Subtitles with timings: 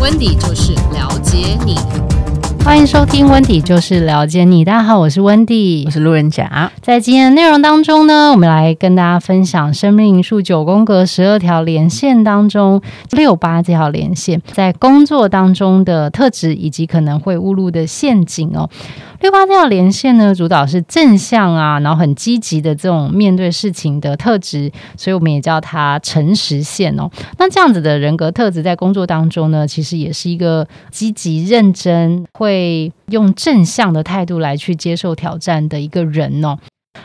[0.00, 1.76] 温迪就是了解你。
[2.64, 4.64] 欢迎收听温迪就是了解你。
[4.64, 6.70] 大家好，我是温迪，我是路人甲。
[6.80, 18.70] 在今天的内容当中呢，我们来跟大家分享生命灵数九宫格十二条连线当中六八这条连线在工作当中的特质，以及可能会误入的陷阱哦。
[19.20, 27.10] 六八这条连线呢，主导是正向啊，然后很积极的这种面对事情的特质，所以我们也叫它诚实线哦。
[27.36, 36.58] 那这样子的人格特质在工作当中呢，其实也是一个积极认真，会会用正向的态度来去接受挑战的一个人哦。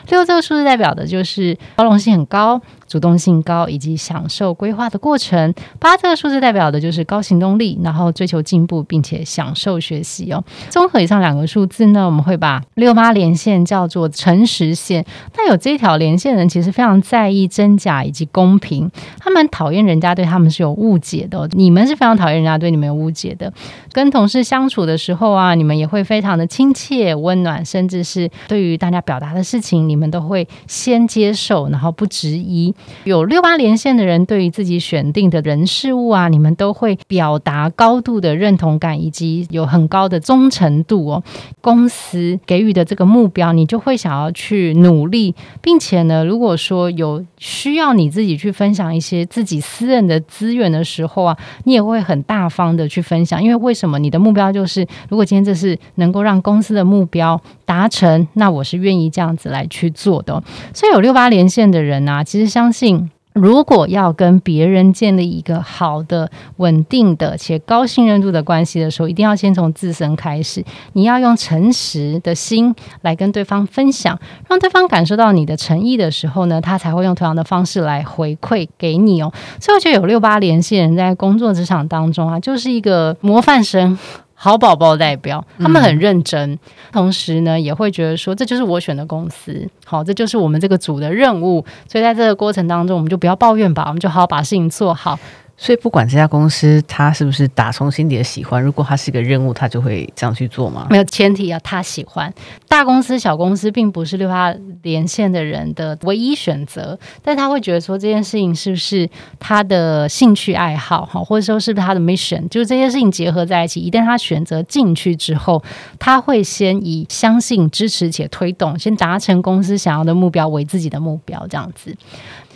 [0.08, 2.60] 六这个数字代表的就是包容性很高。
[2.86, 5.52] 主动性高，以及享受规划的过程。
[5.78, 10.42] 八这个数字代表的就是高行动力，然后追求进步，并且享受学习哦。
[10.70, 15.04] 综合以上两个数字呢，我们会把六八连线叫做诚实线。
[15.36, 18.90] 那有这条连线的人，其实非常在意真假以及公平。
[19.18, 23.52] 他们讨厌人家对他们是有误解的，你们是非常讨厌人家对你们有误解的。
[23.92, 32.74] 跟同事相处的时候啊，你们也会非常的亲切温暖，甚至是对于大家表达的事情，你们都会先接受，然后不质疑。
[33.04, 41.22] 有六八连线的人，对于自己选定的人事物啊，你们都会表达高度的认同感，以及有很高的忠诚度哦。
[41.60, 53.96] 公司给予的这个目标，你就会想要去努力，并且呢，如果说有需要你自己去分享一些自己私人的资源的时候啊，你也会很大方的去分享，因为为什么？
[53.98, 60.42] 你的目标就是，如果今天这是能够让公司的目标达成，那我是愿意这样子来去做的。
[60.72, 70.64] 所以有六八连线的人啊，其实相信，如果要跟别人建立一个好的、稳定的且高信任度的关系的时候，一定要先从自身开始。
[70.94, 79.30] 你要用诚实的心来跟对方分享，让对方感受到你的诚意的时候呢，他才会用同样的方式来回馈给你哦。
[79.60, 83.98] 所以我觉得有六八连线人在工作职场当中啊，就是一个模范生。
[84.38, 86.58] 好宝宝代表，他们很认真，嗯、
[86.92, 95.18] 同时呢，也会觉得说，这就是我选的公司，好，这就是我们这个组的任务，所以在这个过程当中，我们就不要抱怨吧，我们就好好把事情做好。
[95.58, 100.86] 所以，不管这家公司他是不是打从心底的喜欢，如果他是一个任务，他就会这样去做吗？
[100.90, 102.32] 没有前提啊，他喜欢。
[102.68, 109.08] 大公司、小公司并不是六八连线的人的唯一选择，但他会觉得说，这件事情是不是
[109.40, 113.80] 他的兴趣爱好，哈，或者说是不是他的 mission，就是这些事情结合在一起。
[113.80, 115.62] 一旦他选择进去之后，
[115.98, 121.96] 他会先以相信、支持且推动，先达成公司想要的目标为自己的目标，这样子。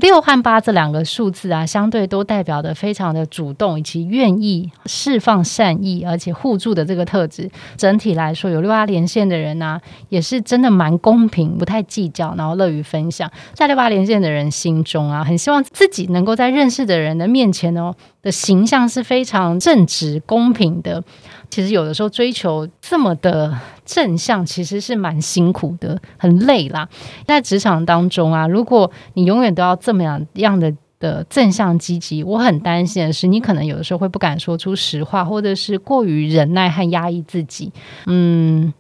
[0.01, 7.49] 六和八这两个数字啊，相对都代表的非常的主动以及愿意释放善意，而且互助的这个特质。
[7.77, 13.31] 整体来说，有六八连线的人呢、也是真的蛮公平，不太计较，然后乐于分享。
[13.53, 21.03] 在六八连线的人心中啊，很希望自己能够在认识的人的面前哦，的形象是非常正直、公平的。
[21.49, 26.89] 其实有的时候追求这么的正向，其实是蛮辛苦的，很累啦。
[27.27, 37.73] 在职场当中啊，如果你永远都要这么样样的的正向积极，我很担心的是，你可能有的时候会不敢说出实话，或者是过于忍耐和压抑自己，
[38.07, 38.73] 嗯，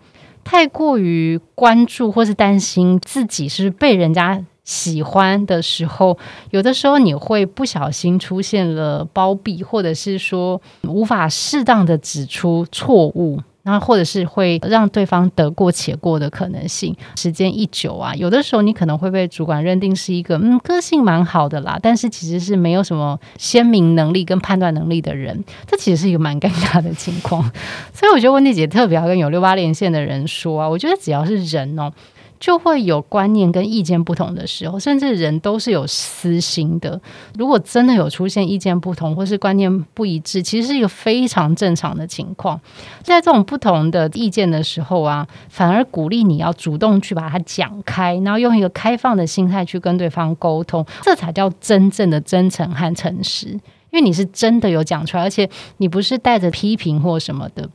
[0.44, 4.44] 太过于关注或是担心自己是被人家。
[4.70, 6.16] 喜欢的时候，
[6.50, 16.94] 有的时候你会不小心出现了包庇，或者是说无法适当的指出错误，那或者是会让对方得过且过的可能性。
[17.16, 27.42] 时间一久啊，有的时候你可能会被主管认定是一个嗯个性蛮好的啦，但是其实是没有什么鲜明能力跟判断能力的人，这其实是一个蛮尴尬的情况。
[27.92, 31.90] 所以我觉得温蒂姐特别要跟有六八连线的人说啊，我觉得只要是人哦。
[32.40, 36.98] 就会有观念跟意见不同的时候，甚至人都是有私心的。
[37.36, 42.58] 如果真的有出现意见不同或是观念不一致，其实是一个非常正常的情况。
[43.02, 53.48] 在这种不同的意见的时候啊，反而鼓励你要主动去把它讲开，然后用一个开放的心态去跟对方沟通，这才叫真正的真诚和诚实。
[53.48, 55.46] 因为你是真的有讲出来，而且
[55.76, 57.68] 你不是带着批评或什么的。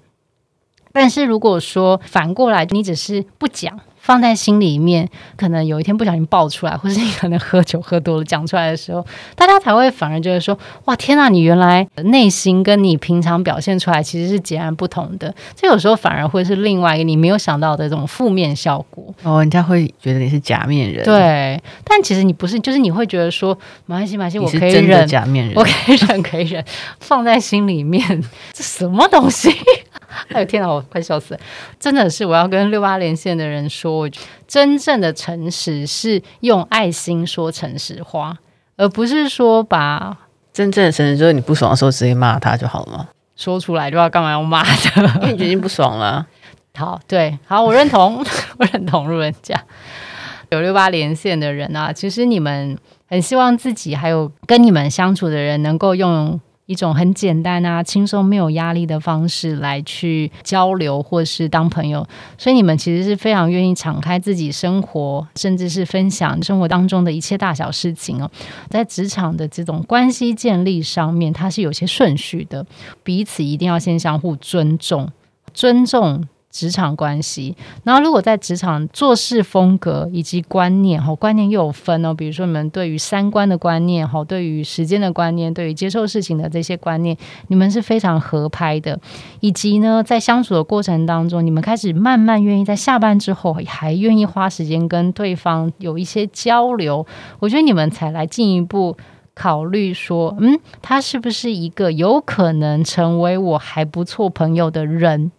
[0.92, 3.80] 但是如果说反过来，你只是不讲。
[4.06, 9.04] 放在心里面，可能有一天不小心爆出来，或是你可能喝酒喝多了讲出来的时候，
[9.36, 10.56] 大家才会反而觉得说
[10.86, 11.28] ：“哇，天哪！
[11.28, 21.04] 你原来内心跟你平常表现出来其实是截然不同的。”这有时候反而会是另外一个你没有想到的这种负面效果哦，人家会觉得你是假面人。
[21.04, 23.58] 对，但其实你不是，就是你会觉得说
[23.88, 26.64] ：“没关系，没关系，我可以忍。”假面人， 我可以忍，可以忍，
[27.00, 28.24] 放在心里面，
[28.54, 29.52] 这什么东西？
[30.34, 31.40] 哎呦天哪，我快笑死了！
[31.80, 34.10] 真的是，我要跟六八连线的人说，
[34.48, 38.38] 真正的诚实是用爱心说诚实话，
[38.78, 40.18] 而不是说把
[40.54, 43.08] 真正的诚实就是你不爽的时候直接骂他就好了吗？
[43.36, 46.26] 说出来就要干嘛要骂的，因为你决定不爽了。
[46.76, 48.24] 好，对，好，我认同，
[48.58, 49.62] 我认同路人甲
[50.52, 52.78] 有六八连线的人啊，其实你们
[53.08, 56.40] 很希望自己还有跟你们相处的人能够用。
[56.66, 62.08] 一种很简单啊、轻松、没有压力的方式来去交流，或是当朋友，
[62.38, 68.30] 所以你们其实是非常愿意敞开自己生活，甚至是分享生活当中的一切大小事情哦。
[68.70, 72.66] 在职场的这种关系建立上面，它是有些顺序的，
[73.04, 75.10] 彼此一定要先相互尊重，
[75.54, 76.28] 尊重。
[76.56, 77.54] 职场关系，
[77.84, 82.14] 然后如果在职场做事风格以及观念，哈，观念又有分哦。
[82.14, 87.18] 比如说，你们对于三观的观念，哈，对于时间的观念，对于接受事情的这些观念，
[87.50, 88.98] 你们是非常合拍的。
[89.42, 97.06] 以及呢，在相处的过程当中，你们开始慢慢愿意在下班之后，还愿意花时间跟对方有一些交流。
[97.40, 98.96] 我觉得你们才来进一步
[99.34, 105.34] 考虑说，嗯，他是不是一个有可能成为我还不错朋友的人？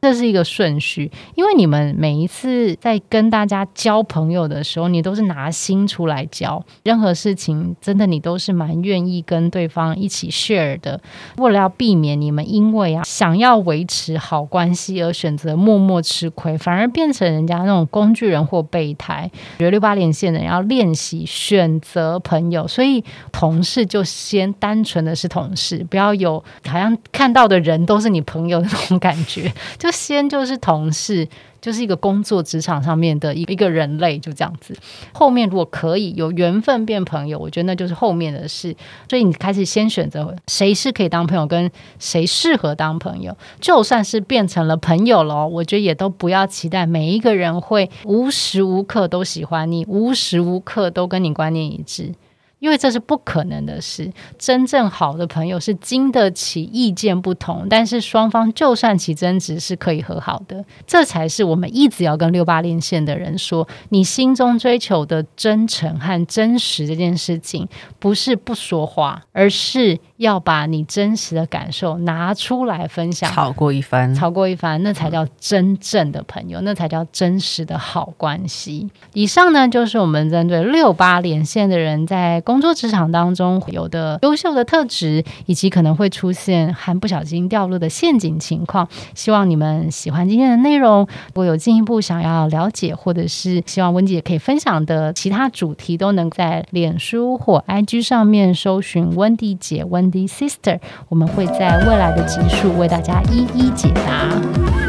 [0.00, 11.00] 这是一个顺序，因为你们每一次在跟大家交朋友的时候，你都是拿心出来交，任何事情真的你都是蛮愿意跟对方一起 share 的。
[11.38, 19.28] 为了要避免你们因为啊想要维持好关系而选择默默吃亏，反而变成人家那种工具人或备胎。
[19.58, 23.02] 觉得六八连线的人要练习选择朋友，所以
[23.32, 29.52] 同事就先单纯的是同事，不要有好像看到的人都是你朋友的那种感觉。
[29.76, 31.28] 就先就是同事，
[31.60, 34.74] 就是一个工作职场上面的一一个人类，就这样子。
[35.12, 38.74] 后面如果可以有缘分变朋友，我觉得那就是后面的事。
[39.08, 43.36] 所以你开始先选择谁是可以当朋友，跟谁适合当朋友。
[43.60, 52.14] 就算是变成了朋友了，我觉得也都不要期待每一个人会无时无刻都喜欢你，无时无刻都跟你观念一致。
[52.58, 54.10] 因为这是不可能的事。
[54.36, 60.64] 真正好的朋友是经得起意见不同，但是双方就算起争执是可以和好的。
[60.86, 67.68] 这才是我们一直要跟六八连线的人说：你心中追求的真诚和真实这件事情，
[68.00, 73.30] 不是不说话，而是要把你真实的感受拿出来分享。
[73.32, 78.88] 吵过一番，吵过一番，那才叫真正的朋友，那才叫真实的好关系。
[79.12, 82.42] 以上呢，就是我们针对六八连线的人在。
[82.48, 91.00] 工作职场当中有的优秀的特质，以及可能会出现还不小心掉入的陷阱情况，希望你们喜欢今天的内容。
[91.26, 100.80] 如果有进一步想要了解，或者是希望温姐可以分享的其他主题，都能在脸书或 IG 上面搜寻温蒂姐、温蒂 Sister，
[101.10, 104.87] 我们会在未来的集数为大家一一解答。